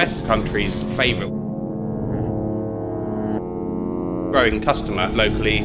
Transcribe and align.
best 0.00 0.24
country's 0.24 0.82
favourite 0.96 1.30
growing 4.32 4.58
customer 4.58 5.08
locally. 5.08 5.58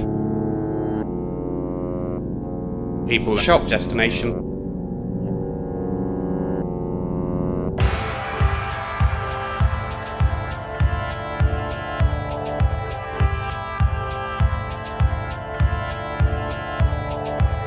People 3.07 3.37
shop 3.37 3.65
destination. 3.67 4.33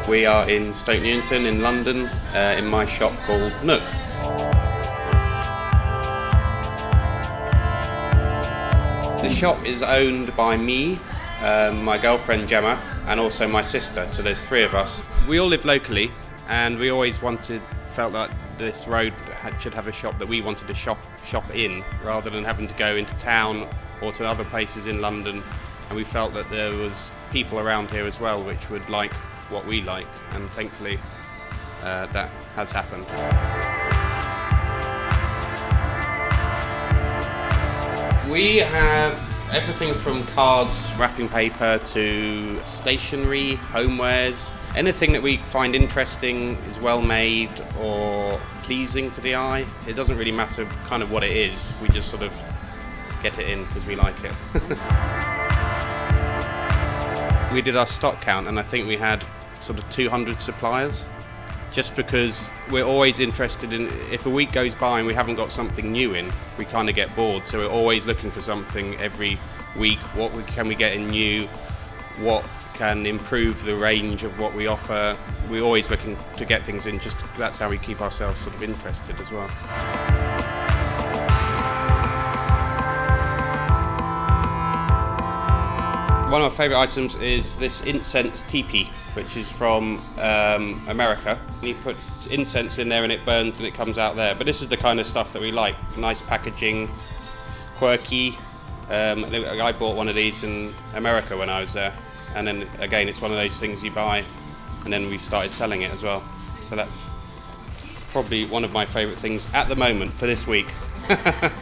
We 0.07 0.27
are 0.27 0.47
in 0.51 0.75
Stoke 0.75 1.01
Newington 1.01 1.47
in 1.47 1.63
London 1.63 2.11
uh, 2.35 2.57
in 2.59 2.67
my 2.67 2.85
shop 2.85 3.17
called 3.21 3.55
Nook. 3.65 3.83
The 9.29 9.35
shop 9.35 9.67
is 9.67 9.83
owned 9.83 10.35
by 10.37 10.57
me, 10.57 10.99
um, 11.43 11.85
my 11.85 11.99
girlfriend 11.99 12.49
Gemma, 12.49 12.81
and 13.09 13.21
also 13.21 13.47
my 13.47 13.61
sister. 13.61 14.09
So 14.09 14.23
there's 14.23 14.43
three 14.43 14.63
of 14.63 14.75
us. 14.75 15.03
We 15.29 15.39
all 15.39 15.49
live 15.49 15.67
locally, 15.67 16.11
and 16.49 16.79
we 16.79 16.89
always 16.89 17.21
wanted, 17.21 17.61
felt 17.93 18.15
like 18.15 18.31
this 18.57 18.89
road 18.89 19.13
had, 19.35 19.53
should 19.61 19.75
have 19.75 19.87
a 19.87 19.93
shop 19.93 20.17
that 20.17 20.27
we 20.27 20.41
wanted 20.41 20.67
to 20.69 20.75
shop 20.75 20.97
shop 21.27 21.45
in, 21.55 21.85
rather 22.03 22.31
than 22.31 22.43
having 22.43 22.67
to 22.69 22.75
go 22.77 22.97
into 22.97 23.17
town 23.19 23.69
or 24.01 24.13
to 24.13 24.25
other 24.25 24.45
places 24.45 24.87
in 24.87 25.03
London. 25.03 25.45
And 25.91 25.97
we 25.97 26.05
felt 26.05 26.33
that 26.33 26.49
there 26.51 26.71
was 26.71 27.13
people 27.31 27.59
around 27.59 27.91
here 27.91 28.07
as 28.07 28.19
well 28.19 28.43
which 28.43 28.71
would 28.71 28.89
like 28.89 29.13
what 29.51 29.67
we 29.67 29.83
like, 29.83 30.09
and 30.31 30.49
thankfully 30.49 30.99
uh, 31.83 32.07
that 32.07 32.31
has 32.57 32.73
happened. 32.73 33.78
We 38.39 38.59
have 38.59 39.19
everything 39.51 39.93
from 39.95 40.25
cards, 40.27 40.81
wrapping 40.97 41.29
paper 41.29 41.81
to 41.87 42.61
stationery, 42.67 43.55
homewares. 43.73 44.55
Anything 44.77 45.11
that 45.15 45.23
we 45.23 45.39
find 45.39 45.75
interesting 45.75 46.51
is 46.71 46.79
well 46.79 47.03
made 47.03 47.51
or 47.81 48.39
pleasing 48.63 49.11
to 49.11 49.21
the 49.21 49.35
eye. 49.35 49.67
It 49.89 49.95
doesn't 49.95 50.17
really 50.17 50.31
matter 50.31 50.67
kind 50.87 51.03
of 51.03 51.11
what 51.11 51.25
it 51.25 51.33
is, 51.33 51.75
we 51.83 51.89
just 51.89 52.11
sort 52.11 52.23
of 52.23 52.33
get 53.25 53.37
it 53.41 53.49
in 53.49 53.65
because 53.65 53.87
we 53.87 53.97
like 53.97 54.15
it. 54.23 54.33
we 57.53 57.61
did 57.61 57.77
our 57.77 57.89
stock 57.89 58.21
count 58.21 58.47
and 58.47 58.57
I 58.57 58.63
think 58.63 58.87
we 58.87 58.97
had 58.97 59.25
sort 59.61 59.81
of 59.81 59.91
200 59.91 60.41
suppliers 60.41 61.07
just 61.73 61.95
because 61.97 62.51
we're 62.71 62.85
always 62.85 63.21
interested 63.21 63.73
in 63.73 63.87
if 64.11 64.27
a 64.27 64.31
week 64.31 64.53
goes 64.53 64.75
by 64.75 64.99
and 64.99 65.07
we 65.07 65.15
haven't 65.15 65.37
got 65.37 65.53
something 65.53 65.93
new 65.93 66.15
in 66.15 66.31
we 66.59 66.65
kind 66.65 66.89
of 66.89 66.95
get 66.95 67.15
bored. 67.15 67.47
So 67.47 67.59
we're 67.59 67.71
always 67.71 68.07
looking 68.07 68.31
for 68.31 68.41
something 68.41 68.97
every 68.97 69.39
week. 69.77 69.99
What 70.15 70.33
we, 70.33 70.43
can 70.45 70.69
we 70.69 70.75
get 70.75 70.93
in 70.93 71.09
new? 71.09 71.47
What 72.21 72.49
can 72.75 73.07
improve 73.07 73.65
the 73.65 73.75
range 73.75 74.25
of 74.25 74.39
what 74.39 74.55
we 74.55 74.67
offer? 74.67 75.17
We're 75.51 75.63
always 75.63 75.91
looking 75.91 76.17
to 76.37 76.45
get 76.45 76.63
things 76.63 76.87
in 76.87 76.99
just 76.99 77.19
that's 77.37 77.59
how 77.59 77.69
we 77.69 77.79
keep 77.79 78.01
ourselves 78.01 78.41
sort 78.41 78.55
of 78.55 78.63
interested 78.63 79.21
as 79.21 79.31
well 79.31 80.48
one 86.31 86.43
of 86.43 86.53
my 86.53 86.57
favourite 86.57 86.83
items 86.83 87.15
is 87.17 87.57
this 87.57 87.81
incense 87.83 88.43
teepee, 88.43 88.91
which 89.15 89.37
is 89.37 89.51
from 89.51 90.03
um, 90.19 90.85
America. 90.89 91.39
You 91.63 91.75
put 91.77 91.97
incense 92.31 92.79
in 92.79 92.89
there 92.89 93.03
and 93.03 93.11
it 93.11 93.25
burns 93.25 93.59
and 93.59 93.67
it 93.67 93.73
comes 93.73 93.97
out 93.97 94.15
there. 94.15 94.35
But 94.35 94.47
this 94.47 94.61
is 94.61 94.69
the 94.69 94.77
kind 94.77 95.01
of 95.01 95.07
stuff 95.07 95.33
that 95.33 95.41
we 95.41 95.51
like. 95.51 95.75
Nice 95.97 96.21
packaging, 96.21 96.91
quirky. 97.77 98.37
Um, 98.91 99.25
I 99.25 99.73
bought 99.73 99.97
one 99.97 100.09
of 100.09 100.15
these 100.15 100.43
in 100.43 100.75
America 100.95 101.37
when 101.37 101.49
I 101.49 101.61
was 101.61 101.73
there. 101.73 101.95
And 102.35 102.47
then 102.47 102.69
again, 102.79 103.09
it's 103.09 103.23
one 103.23 103.31
of 103.31 103.39
those 103.39 103.57
things 103.57 103.83
you 103.83 103.91
buy 103.91 104.25
and 104.85 104.93
then 104.93 105.09
we've 105.09 105.21
started 105.21 105.53
selling 105.53 105.83
it 105.83 105.93
as 105.93 106.03
well. 106.03 106.23
So 106.63 106.77
that's 106.77 107.07
probably 108.11 108.45
one 108.45 108.65
of 108.65 108.73
my 108.73 108.85
favourite 108.85 109.19
things 109.19 109.47
at 109.55 109.69
the 109.69 109.77
moment 109.77 110.13
for 110.13 110.27
this 110.27 110.47
week. 110.47 110.69